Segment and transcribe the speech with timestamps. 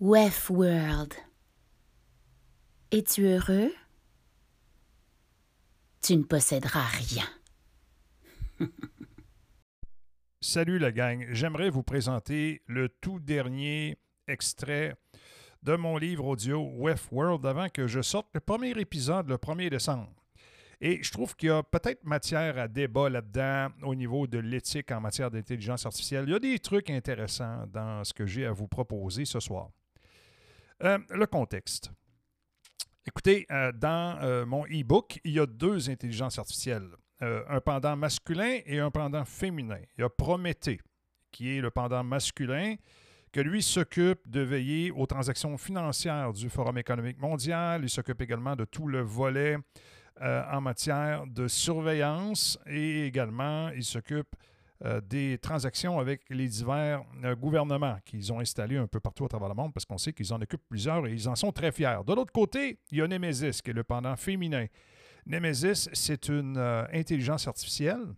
[0.00, 1.14] Wef World.
[2.90, 3.72] Es-tu heureux?
[6.02, 7.24] Tu ne posséderas rien.
[10.40, 13.96] Salut la gang, j'aimerais vous présenter le tout dernier
[14.26, 14.96] extrait
[15.62, 19.70] de mon livre audio Wef World avant que je sorte le premier épisode le 1er
[19.70, 20.12] décembre.
[20.80, 24.90] Et je trouve qu'il y a peut-être matière à débat là-dedans au niveau de l'éthique
[24.90, 26.24] en matière d'intelligence artificielle.
[26.26, 29.70] Il y a des trucs intéressants dans ce que j'ai à vous proposer ce soir.
[30.84, 31.90] Euh, le contexte.
[33.06, 38.58] Écoutez, euh, dans euh, mon e-book, il y a deux intelligences artificielles, un pendant masculin
[38.66, 39.78] et un pendant féminin.
[39.96, 40.78] Il y a Prométhée,
[41.30, 42.74] qui est le pendant masculin,
[43.32, 47.82] que lui s'occupe de veiller aux transactions financières du Forum économique mondial.
[47.82, 49.56] Il s'occupe également de tout le volet
[50.20, 54.36] en matière de surveillance et également il s'occupe
[54.84, 59.28] euh, des transactions avec les divers euh, gouvernements qu'ils ont installés un peu partout à
[59.28, 61.72] travers le monde parce qu'on sait qu'ils en occupent plusieurs et ils en sont très
[61.72, 62.00] fiers.
[62.06, 64.66] De l'autre côté, il y a Nemesis qui est le pendant féminin.
[65.24, 68.14] Nemesis, c'est une euh, intelligence artificielle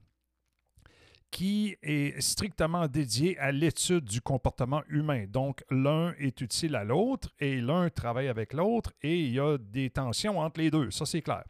[1.31, 5.27] qui est strictement dédiée à l'étude du comportement humain.
[5.29, 9.57] Donc, l'un est utile à l'autre et l'un travaille avec l'autre et il y a
[9.57, 10.91] des tensions entre les deux.
[10.91, 11.45] Ça, c'est clair.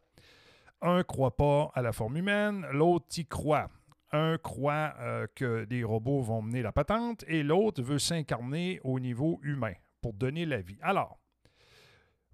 [0.83, 3.70] Un ne croit pas à la forme humaine, l'autre y croit.
[4.12, 9.01] Un croit euh, que des robots vont mener la patente et l'autre veut s'incarner au
[9.01, 10.79] niveau humain pour donner la vie.
[10.81, 11.19] Alors,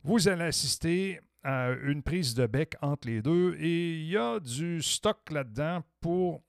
[0.03, 4.39] vous allez assister à une prise de bec entre les deux et il y a
[4.39, 6.43] du stock là-dedans pour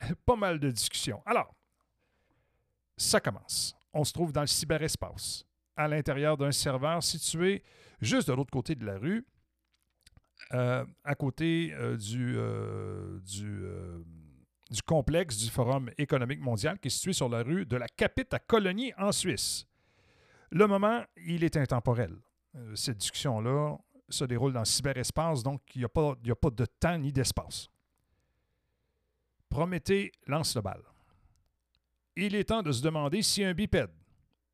[0.24, 1.22] pas mal de discussions.
[1.26, 1.54] Alors,
[2.96, 3.76] ça commence.
[3.92, 5.44] On se trouve dans le cyberespace,
[5.76, 7.62] à l'intérieur d'un serveur situé
[8.00, 9.26] juste de l'autre côté de la rue,
[10.54, 12.36] euh, à côté euh, du,
[13.24, 13.66] du
[14.70, 18.34] du complexe du Forum économique mondial qui est situé sur la rue de la Capite
[18.34, 19.66] à Colonie en Suisse.
[20.50, 22.16] Le moment, il est intemporel.
[22.56, 23.76] Euh, cette discussion-là
[24.08, 27.68] se déroule dans le cyberespace, donc il n'y a, pas, de temps ni d'espace.
[29.48, 30.82] Prométhée lance le bal.
[32.16, 33.90] Il est temps de se demander si un bipède,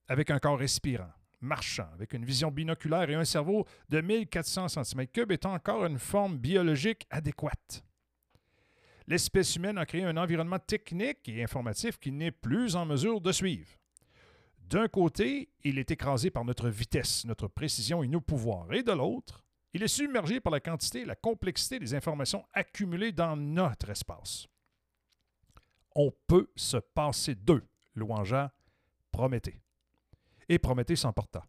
[0.08, 1.10] avec un corps respirant,
[1.40, 6.36] marchant, avec une vision binoculaire et un cerveau de 1400 cm3 est encore une forme
[6.36, 7.84] biologique adéquate
[9.06, 13.32] l'espèce humaine a créé un environnement technique et informatif qui n'est plus en mesure de
[13.32, 13.68] suivre.
[14.58, 18.92] D'un côté, il est écrasé par notre vitesse, notre précision et nos pouvoirs, et de
[18.92, 19.44] l'autre,
[19.74, 24.46] il est submergé par la quantité et la complexité des informations accumulées dans notre espace.
[25.96, 28.52] On peut se passer d'eux, louangea
[29.10, 29.60] Prométhée.
[30.48, 31.44] Et Prométhée s'emporta.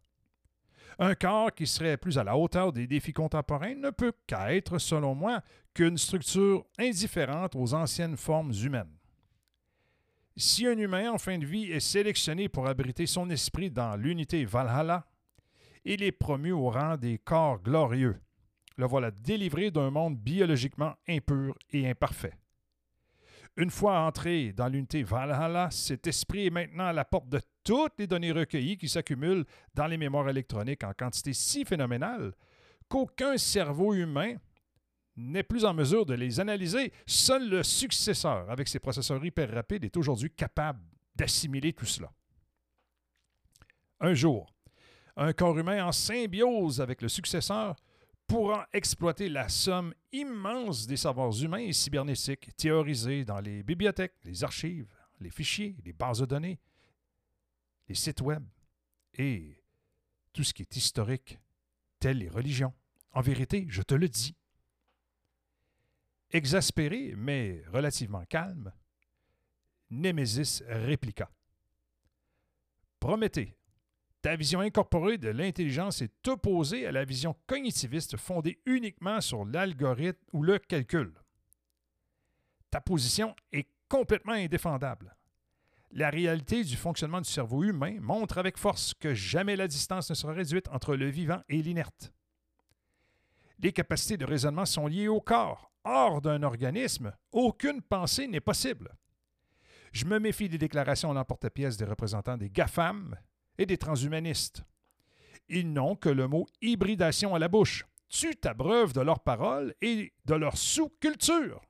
[0.97, 5.13] Un corps qui serait plus à la hauteur des défis contemporains ne peut qu'être, selon
[5.13, 5.41] moi,
[5.73, 8.95] qu'une structure indifférente aux anciennes formes humaines.
[10.37, 14.45] Si un humain en fin de vie est sélectionné pour abriter son esprit dans l'unité
[14.45, 15.05] Valhalla,
[15.85, 18.19] il est promu au rang des corps glorieux.
[18.77, 22.33] Le voilà délivré d'un monde biologiquement impur et imparfait.
[23.57, 27.93] Une fois entré dans l'unité Valhalla, cet esprit est maintenant à la porte de toutes
[27.99, 32.33] les données recueillies qui s'accumulent dans les mémoires électroniques en quantité si phénoménale
[32.89, 34.35] qu'aucun cerveau humain
[35.15, 36.91] n'est plus en mesure de les analyser.
[37.07, 40.81] Seul le successeur, avec ses processeurs hyper rapides, est aujourd'hui capable
[41.15, 42.11] d'assimiler tout cela.
[44.01, 44.53] Un jour,
[45.15, 47.77] un corps humain en symbiose avec le successeur
[48.27, 54.43] pourra exploiter la somme immense des savoirs humains et cybernétiques théorisés dans les bibliothèques, les
[54.43, 54.87] archives,
[55.19, 56.59] les fichiers, les bases de données,
[57.87, 58.43] les sites web
[59.13, 59.57] et
[60.33, 61.39] tout ce qui est historique,
[61.99, 62.73] telles les religions.
[63.13, 64.35] En vérité, je te le dis.
[66.31, 68.73] Exaspéré, mais relativement calme,
[69.89, 71.31] Némésis répliqua.
[72.99, 73.54] Prométhée,
[74.25, 80.17] ta vision incorporée de l'intelligence est opposée à la vision cognitiviste fondée uniquement sur l'algorithme
[80.33, 81.13] ou le calcul.
[82.71, 85.15] Ta position est complètement indéfendable.
[85.91, 90.15] La réalité du fonctionnement du cerveau humain montre avec force que jamais la distance ne
[90.15, 92.11] sera réduite entre le vivant et l'inerte.
[93.59, 95.71] Les capacités de raisonnement sont liées au corps.
[95.83, 98.95] Hors d'un organisme, aucune pensée n'est possible.
[99.91, 103.15] Je me méfie des déclarations en l'emporte-pièce des représentants des GAFAM
[103.57, 104.63] et des transhumanistes.
[105.49, 107.85] Ils n'ont que le mot hybridation à la bouche.
[108.09, 111.61] Tu t'abreuves de leurs paroles et de leur sous-culture.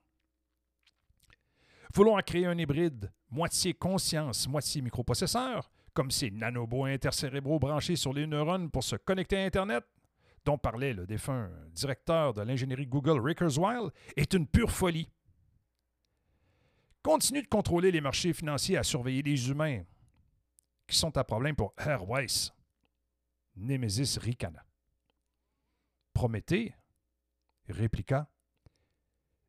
[1.94, 8.28] Voulons créer un hybride, moitié conscience, moitié microprocesseur, comme ces nanobots intercérébraux branchés sur les
[8.28, 9.86] neurones pour se connecter à Internet,
[10.44, 13.40] dont parlait le défunt directeur de l'ingénierie Google Rick
[14.16, 15.10] est une pure folie.
[17.02, 19.84] Continue de contrôler les marchés financiers à surveiller les humains,
[20.88, 22.54] qui sont un problème pour Herr Weiss.
[23.56, 24.66] Némésis ricana.
[26.14, 26.76] Prométhée
[27.70, 28.28] répliqua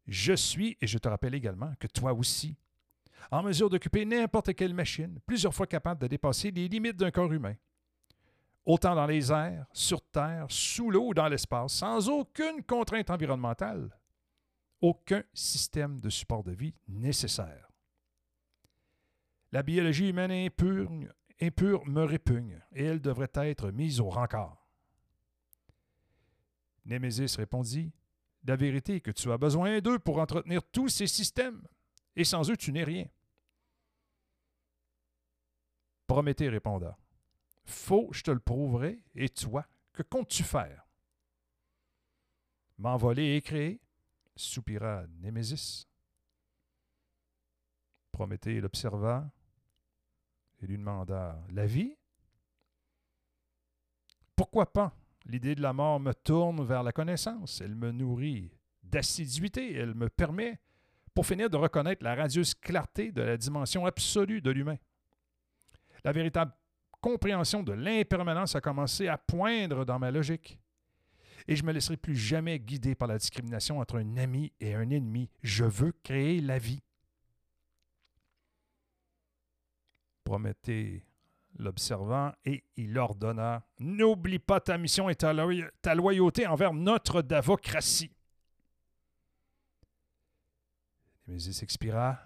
[0.06, 2.56] Je suis, et je te rappelle également que toi aussi,
[3.31, 7.33] en mesure d'occuper n'importe quelle machine, plusieurs fois capable de dépasser les limites d'un corps
[7.33, 7.56] humain,
[8.65, 13.91] autant dans les airs, sur Terre, sous l'eau ou dans l'espace, sans aucune contrainte environnementale,
[14.81, 17.69] aucun système de support de vie nécessaire.
[19.53, 20.91] La biologie humaine impure,
[21.41, 24.67] impure me répugne, et elle devrait être mise au rencard.
[26.85, 27.93] Némésis répondit
[28.44, 31.67] La vérité est que tu as besoin d'eux pour entretenir tous ces systèmes,
[32.15, 33.06] et sans eux tu n'es rien.
[36.06, 36.97] Prométhée répondra
[37.65, 40.87] Faux, je te le prouverai, et toi, que comptes-tu faire
[42.79, 43.81] M'envoler et créer
[44.37, 45.89] soupira Némésis.
[48.12, 49.31] Prométhée l'observa
[50.62, 51.97] et lui demanda La vie?
[54.35, 54.94] Pourquoi pas?
[55.25, 57.61] L'idée de la mort me tourne vers la connaissance.
[57.61, 59.75] Elle me nourrit d'assiduité.
[59.75, 60.61] Elle me permet,
[61.14, 64.76] pour finir, de reconnaître la radieuse clarté de la dimension absolue de l'humain.
[66.05, 66.53] La véritable
[67.00, 70.58] compréhension de l'impermanence a commencé à poindre dans ma logique.
[71.49, 74.75] Et je ne me laisserai plus jamais guider par la discrimination entre un ami et
[74.75, 75.31] un ennemi.
[75.43, 76.82] Je veux créer la vie.
[80.26, 81.06] Prométhée
[81.56, 85.32] l'observant et il ordonna N'oublie pas ta mission et ta,
[85.94, 88.11] loyauté envers notre davocratie.
[91.28, 92.19] Némésis expira.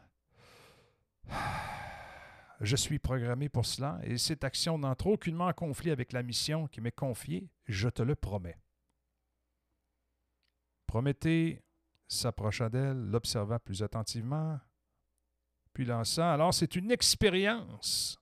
[2.62, 6.66] Je suis programmé pour cela et cette action n'entre aucunement en conflit avec la mission
[6.68, 8.58] qui m'est confiée, je te le promets.
[10.86, 11.62] Prométhée
[12.08, 14.58] s'approcha d'elle, l'observa plus attentivement,
[15.72, 18.20] puis lança Alors c'est une expérience.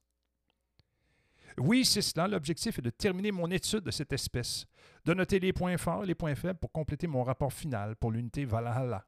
[1.58, 2.28] Oui, c'est cela.
[2.28, 4.66] L'objectif est de terminer mon étude de cette espèce,
[5.04, 8.12] de noter les points forts et les points faibles pour compléter mon rapport final pour
[8.12, 9.06] l'unité Valhalla.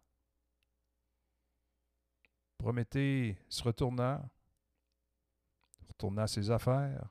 [2.58, 4.28] Prométhée se retourna,
[5.88, 7.08] retourna ses affaires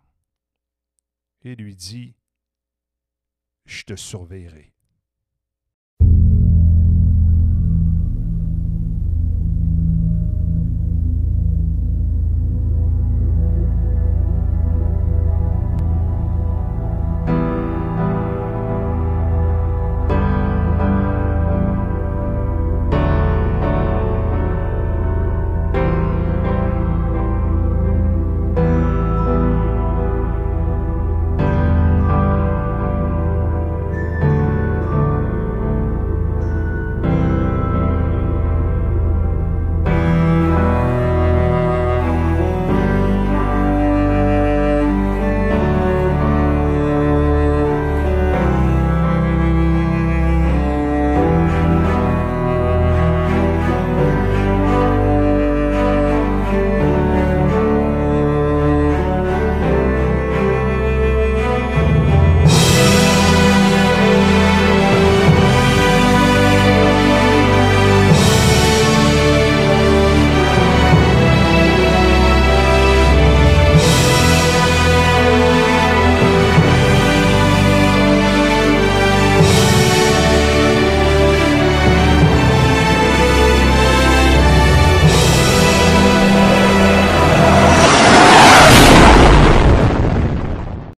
[1.41, 2.15] et lui dit
[3.65, 4.73] Je te surveillerai.